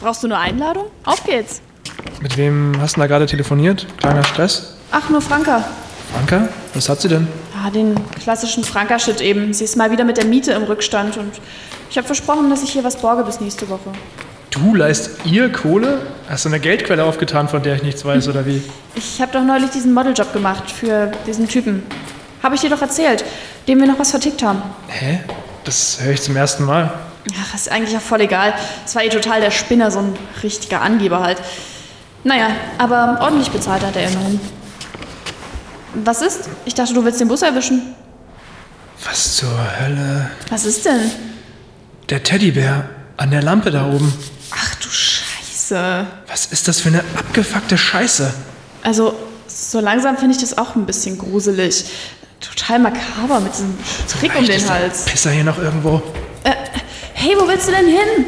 Brauchst 0.00 0.22
du 0.22 0.28
eine 0.28 0.38
Einladung? 0.38 0.86
Auf 1.04 1.24
geht's. 1.24 1.60
Mit 2.20 2.36
wem 2.36 2.76
hast 2.80 2.96
du 2.96 3.00
da 3.00 3.06
gerade 3.08 3.26
telefoniert? 3.26 3.86
Kleiner 3.98 4.22
Stress? 4.24 4.76
Ach, 4.92 5.08
nur 5.10 5.20
Franka. 5.20 5.64
Franka? 6.12 6.48
Was 6.74 6.88
hat 6.88 7.00
sie 7.00 7.08
denn? 7.08 7.26
Ja, 7.54 7.70
den 7.70 7.96
klassischen 8.20 8.62
Franka-Shit 8.62 9.20
eben. 9.20 9.52
Sie 9.52 9.64
ist 9.64 9.76
mal 9.76 9.90
wieder 9.90 10.04
mit 10.04 10.16
der 10.16 10.24
Miete 10.24 10.52
im 10.52 10.62
Rückstand 10.62 11.16
und 11.16 11.40
ich 11.90 11.96
habe 11.98 12.06
versprochen, 12.06 12.48
dass 12.50 12.62
ich 12.62 12.70
hier 12.70 12.84
was 12.84 13.00
borge 13.00 13.24
bis 13.24 13.40
nächste 13.40 13.68
Woche. 13.68 13.92
Du 14.50 14.74
leist 14.74 15.10
ihr 15.24 15.52
Kohle? 15.52 16.00
Hast 16.28 16.44
du 16.44 16.48
eine 16.48 16.60
Geldquelle 16.60 17.04
aufgetan, 17.04 17.48
von 17.48 17.62
der 17.62 17.76
ich 17.76 17.82
nichts 17.82 18.04
weiß, 18.04 18.28
oder 18.28 18.46
wie? 18.46 18.62
Ich 18.94 19.20
habe 19.20 19.32
doch 19.32 19.42
neulich 19.42 19.70
diesen 19.70 19.92
Modeljob 19.94 20.32
gemacht 20.32 20.70
für 20.70 21.10
diesen 21.26 21.48
Typen. 21.48 21.82
Habe 22.42 22.54
ich 22.54 22.60
dir 22.62 22.70
doch 22.70 22.80
erzählt, 22.80 23.24
dem 23.66 23.80
wir 23.80 23.86
noch 23.86 23.98
was 23.98 24.10
vertickt 24.10 24.42
haben. 24.42 24.62
Hä? 24.88 25.20
Das 25.64 25.98
höre 26.00 26.12
ich 26.12 26.22
zum 26.22 26.36
ersten 26.36 26.64
Mal. 26.64 26.92
Ach, 27.42 27.54
ist 27.54 27.70
eigentlich 27.70 27.96
auch 27.96 28.02
voll 28.02 28.22
egal. 28.22 28.54
Es 28.86 28.94
war 28.94 29.02
eh 29.04 29.08
total 29.10 29.40
der 29.40 29.50
Spinner, 29.50 29.90
so 29.90 29.98
ein 29.98 30.16
richtiger 30.42 30.80
Angeber 30.80 31.20
halt. 31.20 31.38
Naja, 32.24 32.48
aber 32.78 33.18
ordentlich 33.20 33.50
bezahlt 33.50 33.84
hat 33.84 33.96
er 33.96 34.08
immerhin. 34.08 34.40
Was 36.04 36.22
ist? 36.22 36.48
Ich 36.64 36.74
dachte, 36.74 36.94
du 36.94 37.04
willst 37.04 37.20
den 37.20 37.28
Bus 37.28 37.42
erwischen. 37.42 37.94
Was 39.04 39.36
zur 39.36 39.50
Hölle? 39.80 40.30
Was 40.50 40.64
ist 40.64 40.84
denn? 40.84 41.10
Der 42.08 42.22
Teddybär 42.22 42.88
an 43.16 43.30
der 43.30 43.42
Lampe 43.42 43.70
da 43.70 43.86
oben. 43.86 44.12
Ach 44.50 44.74
du 44.76 44.88
Scheiße. 44.88 46.06
Was 46.26 46.46
ist 46.46 46.68
das 46.68 46.80
für 46.80 46.88
eine 46.88 47.04
abgefuckte 47.16 47.76
Scheiße? 47.76 48.32
Also, 48.82 49.14
so 49.46 49.80
langsam 49.80 50.16
finde 50.16 50.34
ich 50.34 50.40
das 50.40 50.56
auch 50.56 50.74
ein 50.76 50.86
bisschen 50.86 51.18
gruselig. 51.18 51.84
Total 52.40 52.78
makaber 52.78 53.40
mit 53.40 53.52
diesem 53.52 53.76
Strick 54.08 54.34
um 54.36 54.46
den 54.46 54.56
ist 54.56 54.70
Hals. 54.70 55.04
Pisser 55.04 55.30
hier 55.30 55.44
noch 55.44 55.58
irgendwo. 55.58 56.02
Hey, 57.14 57.34
wo 57.36 57.48
willst 57.48 57.66
du 57.66 57.72
denn 57.72 57.86
hin? 57.86 58.26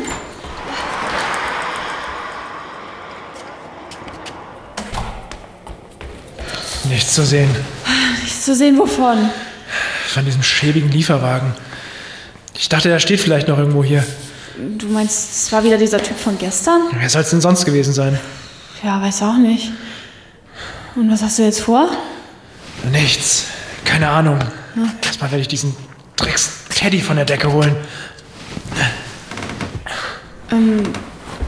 Nichts 6.88 7.14
zu 7.14 7.24
sehen. 7.24 7.54
Nicht 8.24 8.44
zu 8.44 8.54
sehen, 8.54 8.76
wovon? 8.78 9.30
Von 10.08 10.24
diesem 10.24 10.42
schäbigen 10.42 10.90
Lieferwagen. 10.90 11.54
Ich 12.58 12.68
dachte, 12.68 12.90
er 12.90 12.98
steht 12.98 13.20
vielleicht 13.20 13.46
noch 13.46 13.58
irgendwo 13.58 13.84
hier. 13.84 14.04
Du 14.56 14.86
meinst, 14.88 15.30
es 15.30 15.52
war 15.52 15.62
wieder 15.64 15.78
dieser 15.78 16.02
Typ 16.02 16.18
von 16.18 16.36
gestern? 16.38 16.82
Wer 16.92 17.08
soll 17.08 17.22
es 17.22 17.30
denn 17.30 17.40
sonst 17.40 17.64
gewesen 17.64 17.92
sein? 17.92 18.18
Ja, 18.82 19.00
weiß 19.00 19.22
auch 19.22 19.36
nicht. 19.36 19.72
Und 20.96 21.10
was 21.10 21.22
hast 21.22 21.38
du 21.38 21.42
jetzt 21.42 21.60
vor? 21.60 21.88
Nichts. 22.90 23.44
Keine 23.84 24.08
Ahnung. 24.08 24.38
Erstmal 25.04 25.30
werde 25.30 25.42
ich 25.42 25.48
diesen 25.48 25.74
Drecks-Teddy 26.16 27.00
von 27.00 27.16
der 27.16 27.24
Decke 27.24 27.52
holen. 27.52 27.76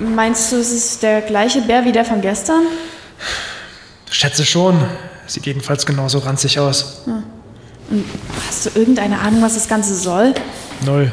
Meinst 0.01 0.53
du, 0.53 0.57
es 0.57 0.71
ist 0.73 1.03
der 1.03 1.23
gleiche 1.23 1.61
Bär 1.63 1.85
wie 1.85 1.93
der 1.93 2.05
von 2.05 2.21
gestern? 2.21 2.63
Schätze 4.11 4.45
schon. 4.45 4.85
Sieht 5.27 5.47
jedenfalls 5.47 5.87
genauso 5.87 6.19
ranzig 6.19 6.59
aus. 6.59 7.03
Hast 8.49 8.67
du 8.67 8.71
irgendeine 8.79 9.19
Ahnung, 9.19 9.43
was 9.43 9.55
das 9.55 9.69
Ganze 9.69 9.95
soll? 9.95 10.35
Null. 10.85 11.13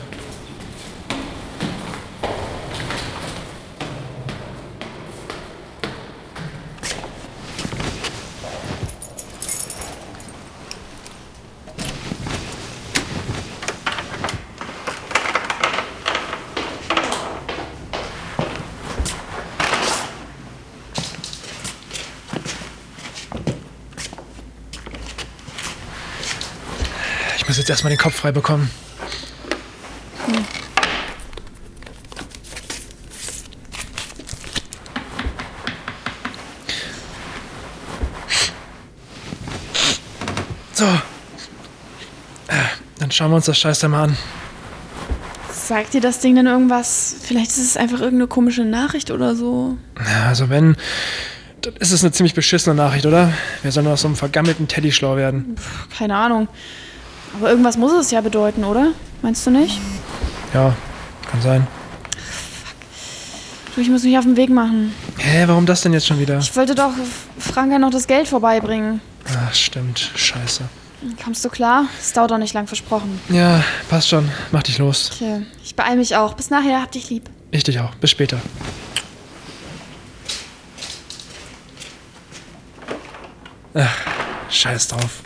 Jetzt 27.70 27.78
erstmal 27.78 27.92
den 27.92 28.00
Kopf 28.00 28.16
frei 28.16 28.32
bekommen. 28.32 28.70
So. 40.74 40.86
Äh, 42.48 42.54
Dann 43.00 43.12
schauen 43.12 43.32
wir 43.32 43.36
uns 43.36 43.46
das 43.46 43.58
Scheiß 43.58 43.80
da 43.80 43.88
mal 43.88 44.04
an. 44.06 44.18
Sagt 45.52 45.94
dir 45.94 46.02
das 46.02 46.20
Ding 46.20 46.36
denn 46.36 46.48
irgendwas? 46.48 47.16
Vielleicht 47.22 47.52
ist 47.52 47.60
es 47.60 47.78
einfach 47.78 48.00
irgendeine 48.00 48.28
komische 48.28 48.66
Nachricht 48.66 49.12
oder 49.12 49.36
so. 49.36 49.78
Ja, 50.00 50.28
also 50.28 50.50
wenn, 50.50 50.76
dann 51.62 51.76
ist 51.76 51.92
es 51.92 52.02
eine 52.04 52.12
ziemlich 52.12 52.34
beschissene 52.34 52.74
Nachricht, 52.76 53.06
oder? 53.06 53.32
Wer 53.62 53.72
soll 53.72 53.84
nur 53.84 53.94
aus 53.94 54.02
so 54.02 54.08
einem 54.08 54.16
vergammelten 54.16 54.68
Teddy 54.68 54.92
schlau 54.92 55.18
werden? 55.18 55.58
Keine 55.96 56.16
Ahnung. 56.16 56.48
Aber 57.36 57.50
irgendwas 57.50 57.78
muss 57.78 57.92
es 57.94 58.12
ja 58.12 58.22
bedeuten, 58.22 58.64
oder? 58.64 58.92
Meinst 59.22 59.46
du 59.46 59.52
nicht? 59.52 59.80
Ja, 60.54 60.76
kann 61.30 61.42
sein. 61.42 61.68
Du, 63.76 63.82
ich 63.82 63.90
muss 63.90 64.04
mich 64.04 64.18
auf 64.18 64.26
den 64.26 64.36
Weg 64.36 64.50
machen. 64.50 64.94
Hä, 65.18 65.44
warum 65.48 65.66
das 65.66 65.82
denn 65.82 65.94
jetzt 65.94 66.08
schon 66.08 66.20
wieder? 66.20 66.40
Ich 66.40 66.56
wollte 66.56 66.76
doch 66.76 66.92
Franka 67.38 67.78
noch 67.78 67.92
das 67.92 68.08
Geld 68.08 68.28
vorbeibringen. 68.28 69.00
Ach, 69.28 69.54
stimmt. 69.54 70.12
Scheiße. 70.16 70.64
Kommst 71.24 71.46
du 71.46 71.50
klar? 71.50 71.86
Es 72.00 72.12
dauert 72.12 72.32
doch 72.32 72.38
nicht 72.38 72.54
lang 72.54 72.68
versprochen. 72.68 73.22
Ja, 73.30 73.64
passt 73.90 74.10
schon. 74.10 74.30
Mach 74.52 74.64
dich 74.64 74.80
los. 74.80 75.12
Okay, 75.14 75.46
ich 75.64 75.76
beeil 75.76 75.96
mich 75.96 76.16
auch. 76.16 76.34
Bis 76.34 76.50
nachher, 76.50 76.82
hab 76.82 76.92
dich 76.92 77.10
lieb. 77.10 77.30
Ich 77.52 77.64
dich 77.64 77.80
auch. 77.80 77.96
Bis 77.96 78.10
später. 78.10 78.40
Ach, 83.74 83.96
scheiß 84.50 84.90
drauf. 84.90 85.22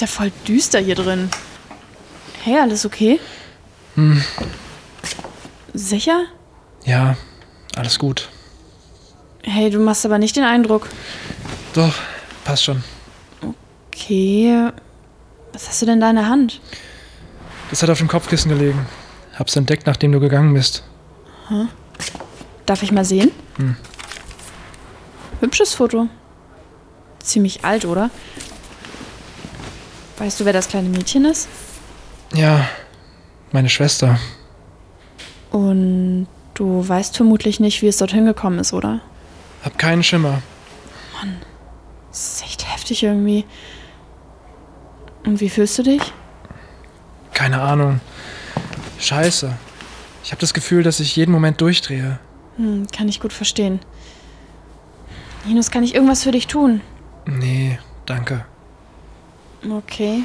Ist 0.00 0.08
ja 0.08 0.16
voll 0.16 0.32
düster 0.48 0.78
hier 0.78 0.94
drin. 0.94 1.28
Hey, 2.42 2.58
alles 2.58 2.86
okay? 2.86 3.20
Hm, 3.96 4.24
Sicher? 5.74 6.24
ja, 6.86 7.18
alles 7.76 7.98
gut. 7.98 8.30
Hey, 9.42 9.68
du 9.68 9.78
machst 9.78 10.06
aber 10.06 10.16
nicht 10.16 10.36
den 10.36 10.44
Eindruck. 10.44 10.88
Doch, 11.74 11.92
passt 12.44 12.64
schon. 12.64 12.82
Okay. 13.92 14.70
Was 15.52 15.68
hast 15.68 15.82
du 15.82 15.84
denn 15.84 16.00
da 16.00 16.08
in 16.08 16.16
der 16.16 16.28
Hand? 16.30 16.62
Das 17.68 17.82
hat 17.82 17.90
auf 17.90 17.98
dem 17.98 18.08
Kopfkissen 18.08 18.48
gelegen. 18.50 18.86
Hab's 19.38 19.54
entdeckt, 19.54 19.86
nachdem 19.86 20.12
du 20.12 20.20
gegangen 20.20 20.54
bist. 20.54 20.82
Darf 22.64 22.82
ich 22.82 22.90
mal 22.90 23.04
sehen? 23.04 23.32
Hm. 23.58 23.76
Hübsches 25.40 25.74
Foto. 25.74 26.08
Ziemlich 27.22 27.66
alt, 27.66 27.84
oder? 27.84 28.08
Weißt 30.20 30.38
du, 30.38 30.44
wer 30.44 30.52
das 30.52 30.68
kleine 30.68 30.90
Mädchen 30.90 31.24
ist? 31.24 31.48
Ja, 32.34 32.68
meine 33.52 33.70
Schwester. 33.70 34.20
Und 35.50 36.28
du 36.52 36.86
weißt 36.86 37.16
vermutlich 37.16 37.58
nicht, 37.58 37.80
wie 37.80 37.86
es 37.88 37.96
dorthin 37.96 38.26
gekommen 38.26 38.58
ist, 38.58 38.74
oder? 38.74 39.00
Hab 39.64 39.78
keinen 39.78 40.02
Schimmer. 40.02 40.42
Das 42.10 42.34
ist 42.34 42.42
echt 42.42 42.70
heftig 42.70 43.02
irgendwie. 43.02 43.46
Und 45.24 45.40
wie 45.40 45.48
fühlst 45.48 45.78
du 45.78 45.84
dich? 45.84 46.12
Keine 47.32 47.62
Ahnung. 47.62 48.00
Scheiße. 48.98 49.56
Ich 50.22 50.32
habe 50.32 50.40
das 50.42 50.52
Gefühl, 50.52 50.82
dass 50.82 51.00
ich 51.00 51.16
jeden 51.16 51.32
Moment 51.32 51.62
durchdrehe. 51.62 52.18
Hm, 52.56 52.86
kann 52.94 53.08
ich 53.08 53.20
gut 53.20 53.32
verstehen. 53.32 53.80
Linus, 55.46 55.70
kann 55.70 55.82
ich 55.82 55.94
irgendwas 55.94 56.24
für 56.24 56.32
dich 56.32 56.46
tun? 56.46 56.82
Nee, 57.24 57.78
danke. 58.04 58.44
Okay. 59.68 60.22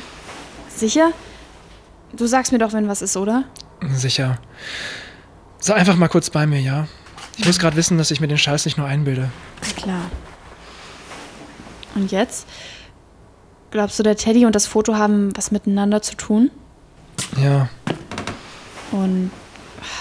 Sicher? 0.70 1.12
Du 2.14 2.28
sagst 2.28 2.52
mir 2.52 2.60
doch, 2.60 2.74
wenn 2.74 2.88
was 2.88 3.02
ist, 3.02 3.18
oder? 3.18 3.44
Sicher. 3.94 4.40
Sei 5.60 5.74
einfach 5.74 5.96
mal 5.96 6.08
kurz 6.08 6.30
bei 6.30 6.46
mir, 6.48 6.60
ja? 6.62 6.88
Ich 7.38 7.46
muss 7.46 7.60
gerade 7.60 7.76
wissen, 7.76 7.98
dass 7.98 8.12
ich 8.12 8.22
mir 8.22 8.28
den 8.28 8.38
Scheiß 8.38 8.66
nicht 8.66 8.78
nur 8.78 8.88
einbilde. 8.88 9.30
Na 9.62 9.82
klar. 9.82 10.02
Und 11.96 12.12
jetzt? 12.12 12.48
Glaubst 13.72 14.00
du, 14.00 14.04
der 14.04 14.16
Teddy 14.16 14.46
und 14.46 14.56
das 14.56 14.68
Foto 14.68 14.96
haben 14.96 15.36
was 15.36 15.52
miteinander 15.52 16.02
zu 16.02 16.16
tun? 16.16 16.52
Ja, 17.42 17.70
Und 18.92 19.32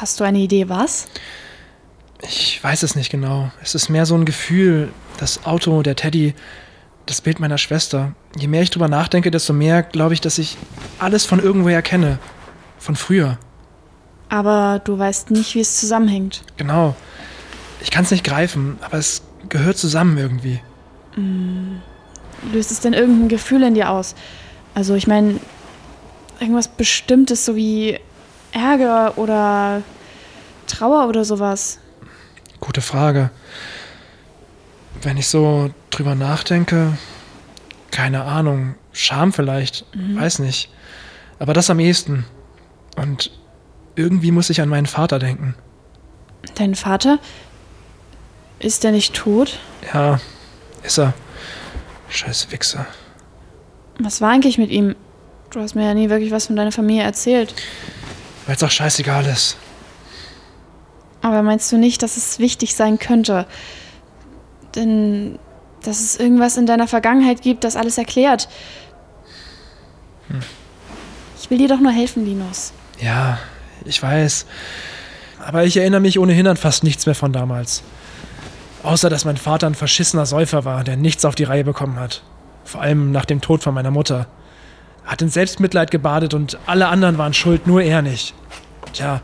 hast 0.00 0.20
du 0.20 0.24
eine 0.24 0.38
Idee, 0.38 0.68
was? 0.68 1.08
ich 2.22 2.62
weiß 2.62 2.82
es 2.84 2.94
nicht 2.96 3.10
genau. 3.10 3.50
Es 3.62 3.74
ist 3.74 3.88
mehr 3.90 4.06
so 4.06 4.14
ein 4.14 4.24
Gefühl, 4.24 4.92
das 5.18 5.44
Auto, 5.44 5.82
der 5.82 5.94
Teddy, 5.96 6.34
das 7.06 7.20
Bild 7.20 7.40
meiner 7.40 7.58
Schwester. 7.58 8.14
Je 8.36 8.48
mehr 8.48 8.62
ich 8.62 8.70
drüber 8.70 8.88
nachdenke, 8.88 9.30
desto 9.30 9.52
mehr 9.52 9.82
glaube 9.82 10.14
ich, 10.14 10.20
dass 10.20 10.38
ich 10.38 10.56
alles 10.98 11.24
von 11.24 11.40
irgendwoher 11.40 11.82
kenne. 11.82 12.18
Von 12.78 12.96
früher. 12.96 13.38
Aber 14.28 14.80
du 14.84 14.98
weißt 14.98 15.30
nicht, 15.30 15.54
wie 15.54 15.60
es 15.60 15.76
zusammenhängt. 15.76 16.42
Genau. 16.56 16.94
Ich 17.80 17.90
kann 17.90 18.04
es 18.04 18.10
nicht 18.10 18.24
greifen, 18.24 18.78
aber 18.80 18.98
es 18.98 19.22
gehört 19.48 19.76
zusammen 19.76 20.16
irgendwie. 20.18 20.60
Löst 22.52 22.70
es 22.70 22.80
denn 22.80 22.94
irgendein 22.94 23.28
Gefühl 23.28 23.62
in 23.62 23.74
dir 23.74 23.90
aus? 23.90 24.14
Also, 24.74 24.94
ich 24.94 25.06
meine, 25.06 25.38
irgendwas 26.40 26.68
Bestimmtes, 26.68 27.44
so 27.44 27.54
wie 27.54 27.98
Ärger 28.52 29.16
oder 29.18 29.82
Trauer 30.66 31.08
oder 31.08 31.24
sowas. 31.24 31.78
Gute 32.60 32.80
Frage. 32.80 33.30
Wenn 35.04 35.18
ich 35.18 35.28
so 35.28 35.70
drüber 35.90 36.14
nachdenke, 36.14 36.96
keine 37.90 38.24
Ahnung, 38.24 38.74
Scham 38.92 39.32
vielleicht, 39.32 39.84
weiß 40.14 40.38
nicht. 40.38 40.70
Aber 41.38 41.52
das 41.52 41.68
am 41.68 41.78
ehesten. 41.78 42.24
Und 42.96 43.30
irgendwie 43.96 44.30
muss 44.30 44.50
ich 44.50 44.60
an 44.60 44.68
meinen 44.68 44.86
Vater 44.86 45.18
denken. 45.18 45.54
Dein 46.54 46.74
Vater? 46.74 47.18
Ist 48.60 48.82
der 48.84 48.92
nicht 48.92 49.14
tot? 49.14 49.58
Ja, 49.92 50.20
ist 50.82 50.98
er. 50.98 51.12
Scheiß 52.08 52.50
Wichser. 52.50 52.86
Was 53.98 54.20
war 54.20 54.30
eigentlich 54.30 54.58
mit 54.58 54.70
ihm? 54.70 54.94
Du 55.50 55.60
hast 55.60 55.74
mir 55.74 55.84
ja 55.84 55.94
nie 55.94 56.08
wirklich 56.08 56.30
was 56.30 56.46
von 56.46 56.56
deiner 56.56 56.72
Familie 56.72 57.02
erzählt. 57.02 57.54
Weil 58.46 58.56
es 58.56 58.62
auch 58.62 58.70
scheißegal 58.70 59.26
ist. 59.26 59.56
Aber 61.20 61.42
meinst 61.42 61.70
du 61.72 61.78
nicht, 61.78 62.02
dass 62.02 62.16
es 62.16 62.38
wichtig 62.38 62.74
sein 62.74 62.98
könnte? 62.98 63.46
Denn 64.74 65.38
dass 65.82 66.00
es 66.00 66.16
irgendwas 66.18 66.56
in 66.56 66.66
deiner 66.66 66.88
Vergangenheit 66.88 67.42
gibt, 67.42 67.64
das 67.64 67.76
alles 67.76 67.98
erklärt. 67.98 68.48
Ich 71.40 71.50
will 71.50 71.58
dir 71.58 71.68
doch 71.68 71.80
nur 71.80 71.92
helfen, 71.92 72.24
Linus. 72.24 72.72
Ja, 73.00 73.38
ich 73.84 74.02
weiß. 74.02 74.46
Aber 75.44 75.64
ich 75.64 75.76
erinnere 75.76 76.00
mich 76.00 76.18
ohnehin 76.18 76.46
an 76.46 76.56
fast 76.56 76.84
nichts 76.84 77.04
mehr 77.06 77.14
von 77.14 77.32
damals. 77.32 77.82
Außer, 78.82 79.10
dass 79.10 79.24
mein 79.24 79.36
Vater 79.36 79.66
ein 79.66 79.74
verschissener 79.74 80.26
Säufer 80.26 80.64
war, 80.64 80.84
der 80.84 80.96
nichts 80.96 81.24
auf 81.24 81.34
die 81.34 81.44
Reihe 81.44 81.64
bekommen 81.64 81.98
hat. 81.98 82.22
Vor 82.64 82.80
allem 82.80 83.12
nach 83.12 83.24
dem 83.24 83.40
Tod 83.40 83.62
von 83.62 83.74
meiner 83.74 83.90
Mutter. 83.90 84.26
Er 85.04 85.12
hat 85.12 85.22
in 85.22 85.28
Selbstmitleid 85.28 85.90
gebadet 85.90 86.32
und 86.32 86.58
alle 86.66 86.88
anderen 86.88 87.18
waren 87.18 87.34
schuld, 87.34 87.66
nur 87.66 87.82
er 87.82 88.00
nicht. 88.00 88.34
Tja. 88.94 89.20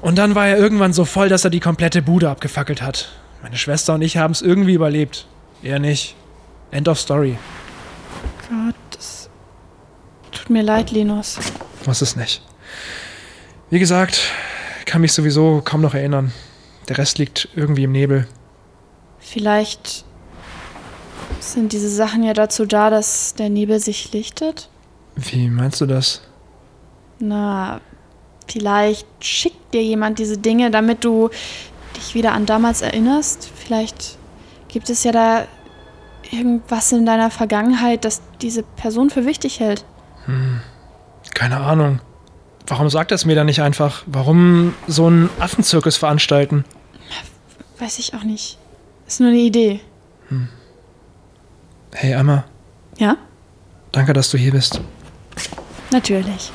Und 0.00 0.18
dann 0.18 0.36
war 0.36 0.46
er 0.46 0.56
irgendwann 0.56 0.92
so 0.92 1.04
voll, 1.04 1.28
dass 1.28 1.44
er 1.44 1.50
die 1.50 1.60
komplette 1.60 2.00
Bude 2.02 2.30
abgefackelt 2.30 2.80
hat. 2.82 3.10
Meine 3.42 3.56
Schwester 3.56 3.94
und 3.94 4.02
ich 4.02 4.16
haben 4.16 4.32
es 4.32 4.42
irgendwie 4.42 4.74
überlebt. 4.74 5.26
Er 5.62 5.78
nicht. 5.78 6.14
End 6.70 6.88
of 6.88 6.98
story. 6.98 7.38
Gott, 8.48 8.74
das 8.90 9.30
tut 10.30 10.50
mir 10.50 10.62
leid, 10.62 10.90
Linus. 10.90 11.38
Muss 11.86 12.02
es 12.02 12.16
nicht. 12.16 12.42
Wie 13.70 13.78
gesagt, 13.78 14.20
kann 14.84 15.00
mich 15.00 15.12
sowieso 15.12 15.62
kaum 15.64 15.80
noch 15.80 15.94
erinnern. 15.94 16.32
Der 16.88 16.98
Rest 16.98 17.18
liegt 17.18 17.48
irgendwie 17.54 17.84
im 17.84 17.92
Nebel. 17.92 18.26
Vielleicht 19.18 20.04
sind 21.40 21.72
diese 21.72 21.90
Sachen 21.90 22.22
ja 22.22 22.32
dazu 22.32 22.66
da, 22.66 22.90
dass 22.90 23.34
der 23.34 23.50
Nebel 23.50 23.78
sich 23.80 24.12
lichtet? 24.12 24.68
Wie 25.16 25.48
meinst 25.48 25.80
du 25.80 25.86
das? 25.86 26.22
Na, 27.18 27.80
Vielleicht 28.50 29.06
schickt 29.20 29.74
dir 29.74 29.82
jemand 29.82 30.18
diese 30.18 30.38
Dinge, 30.38 30.70
damit 30.70 31.04
du 31.04 31.28
dich 31.98 32.14
wieder 32.14 32.32
an 32.32 32.46
damals 32.46 32.80
erinnerst. 32.82 33.50
Vielleicht 33.54 34.16
gibt 34.68 34.90
es 34.90 35.04
ja 35.04 35.12
da 35.12 35.46
irgendwas 36.30 36.92
in 36.92 37.06
deiner 37.06 37.30
Vergangenheit, 37.30 38.04
das 38.04 38.20
diese 38.40 38.62
Person 38.62 39.10
für 39.10 39.24
wichtig 39.24 39.60
hält. 39.60 39.84
Keine 41.34 41.58
Ahnung. 41.60 42.00
Warum 42.66 42.90
sagt 42.90 43.12
er 43.12 43.14
es 43.14 43.24
mir 43.24 43.34
dann 43.34 43.46
nicht 43.46 43.62
einfach? 43.62 44.02
Warum 44.06 44.74
so 44.86 45.06
einen 45.06 45.30
Affenzirkus 45.40 45.96
veranstalten? 45.96 46.64
Weiß 47.78 47.98
ich 47.98 48.12
auch 48.14 48.24
nicht. 48.24 48.58
Ist 49.06 49.20
nur 49.20 49.30
eine 49.30 49.38
Idee. 49.38 49.80
Hey 51.94 52.12
Emma, 52.12 52.44
Ja? 52.98 53.16
danke, 53.92 54.12
dass 54.12 54.30
du 54.30 54.36
hier 54.36 54.52
bist. 54.52 54.80
Natürlich. 55.90 56.52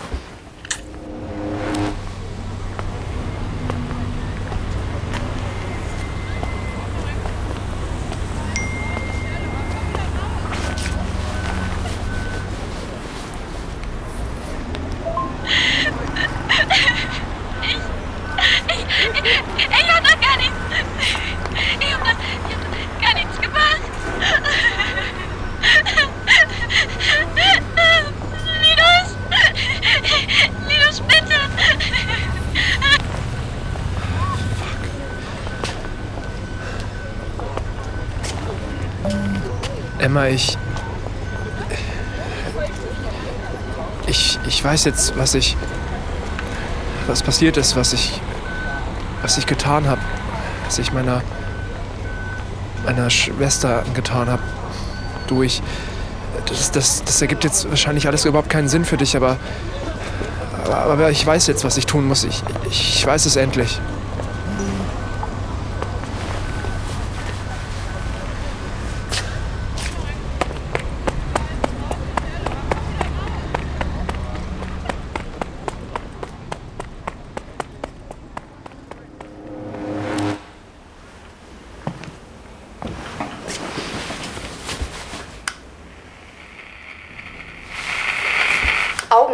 Emma, 40.14 40.28
ich. 40.28 40.60
Ich, 44.06 44.38
ich 44.48 44.64
weiß 44.64 44.86
jetzt, 44.86 45.18
was 45.18 45.34
ich. 45.34 45.58
Was 47.08 47.24
passiert 47.24 47.58
ist, 47.58 47.76
was 47.76 47.94
ich. 47.94 48.22
Was 49.24 49.40
ich 49.40 49.48
getan 49.48 49.88
habe. 49.88 50.02
Was 50.66 50.78
ich 50.78 50.94
meiner. 50.94 51.24
meiner 52.86 53.10
Schwester 53.10 53.82
angetan 53.88 54.30
habe. 54.30 54.44
Du, 55.26 55.42
ich. 55.42 55.64
Das, 56.46 56.70
das, 56.70 57.04
das 57.04 57.20
ergibt 57.20 57.44
jetzt 57.44 57.68
wahrscheinlich 57.68 58.06
alles 58.06 58.26
überhaupt 58.26 58.52
keinen 58.52 58.70
Sinn 58.70 58.86
für 58.86 58.98
dich. 58.98 59.16
Aber, 59.16 59.38
aber 60.70 61.10
ich 61.10 61.26
weiß 61.26 61.48
jetzt, 61.48 61.64
was 61.64 61.76
ich 61.78 61.88
tun 61.88 62.08
muss. 62.08 62.24
Ich, 62.24 62.44
ich 62.70 63.04
weiß 63.04 63.26
es 63.26 63.36
endlich. 63.36 63.80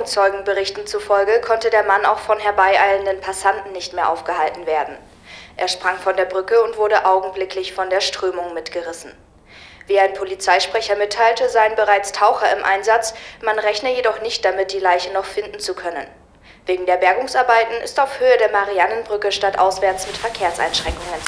Augenzeugenberichten 0.10 0.88
zufolge 0.88 1.40
konnte 1.40 1.70
der 1.70 1.84
Mann 1.84 2.04
auch 2.04 2.18
von 2.18 2.40
herbeieilenden 2.40 3.22
Passanten 3.22 3.72
nicht 3.74 3.94
mehr 3.94 4.10
aufgehalten 4.10 4.66
werden. 4.66 4.98
Er 5.56 5.68
sprang 5.68 6.00
von 6.00 6.18
der 6.18 6.26
Brücke 6.26 6.64
und 6.64 6.78
wurde 6.78 7.06
augenblicklich 7.06 7.74
von 7.74 7.92
der 7.92 8.02
Strömung 8.02 8.56
mitgerissen. 8.56 9.14
Wie 9.86 10.00
ein 10.00 10.16
Polizeisprecher 10.16 10.96
mitteilte, 10.96 11.48
seien 11.48 11.76
bereits 11.76 12.12
Taucher 12.12 12.52
im 12.58 12.64
Einsatz, 12.64 13.14
man 13.44 13.60
rechne 13.60 13.94
jedoch 13.94 14.20
nicht 14.22 14.44
damit, 14.44 14.74
die 14.74 14.80
Leiche 14.80 15.14
noch 15.14 15.26
finden 15.26 15.60
zu 15.60 15.76
können. 15.76 16.08
Wegen 16.66 16.88
der 16.88 16.98
Bergungsarbeiten 16.98 17.80
ist 17.84 18.00
auf 18.00 18.20
Höhe 18.20 18.38
der 18.38 18.50
Mariannenbrücke 18.50 19.32
stadtauswärts 19.32 20.08
mit 20.08 20.18
Verkehrseinschränkungen 20.18 21.22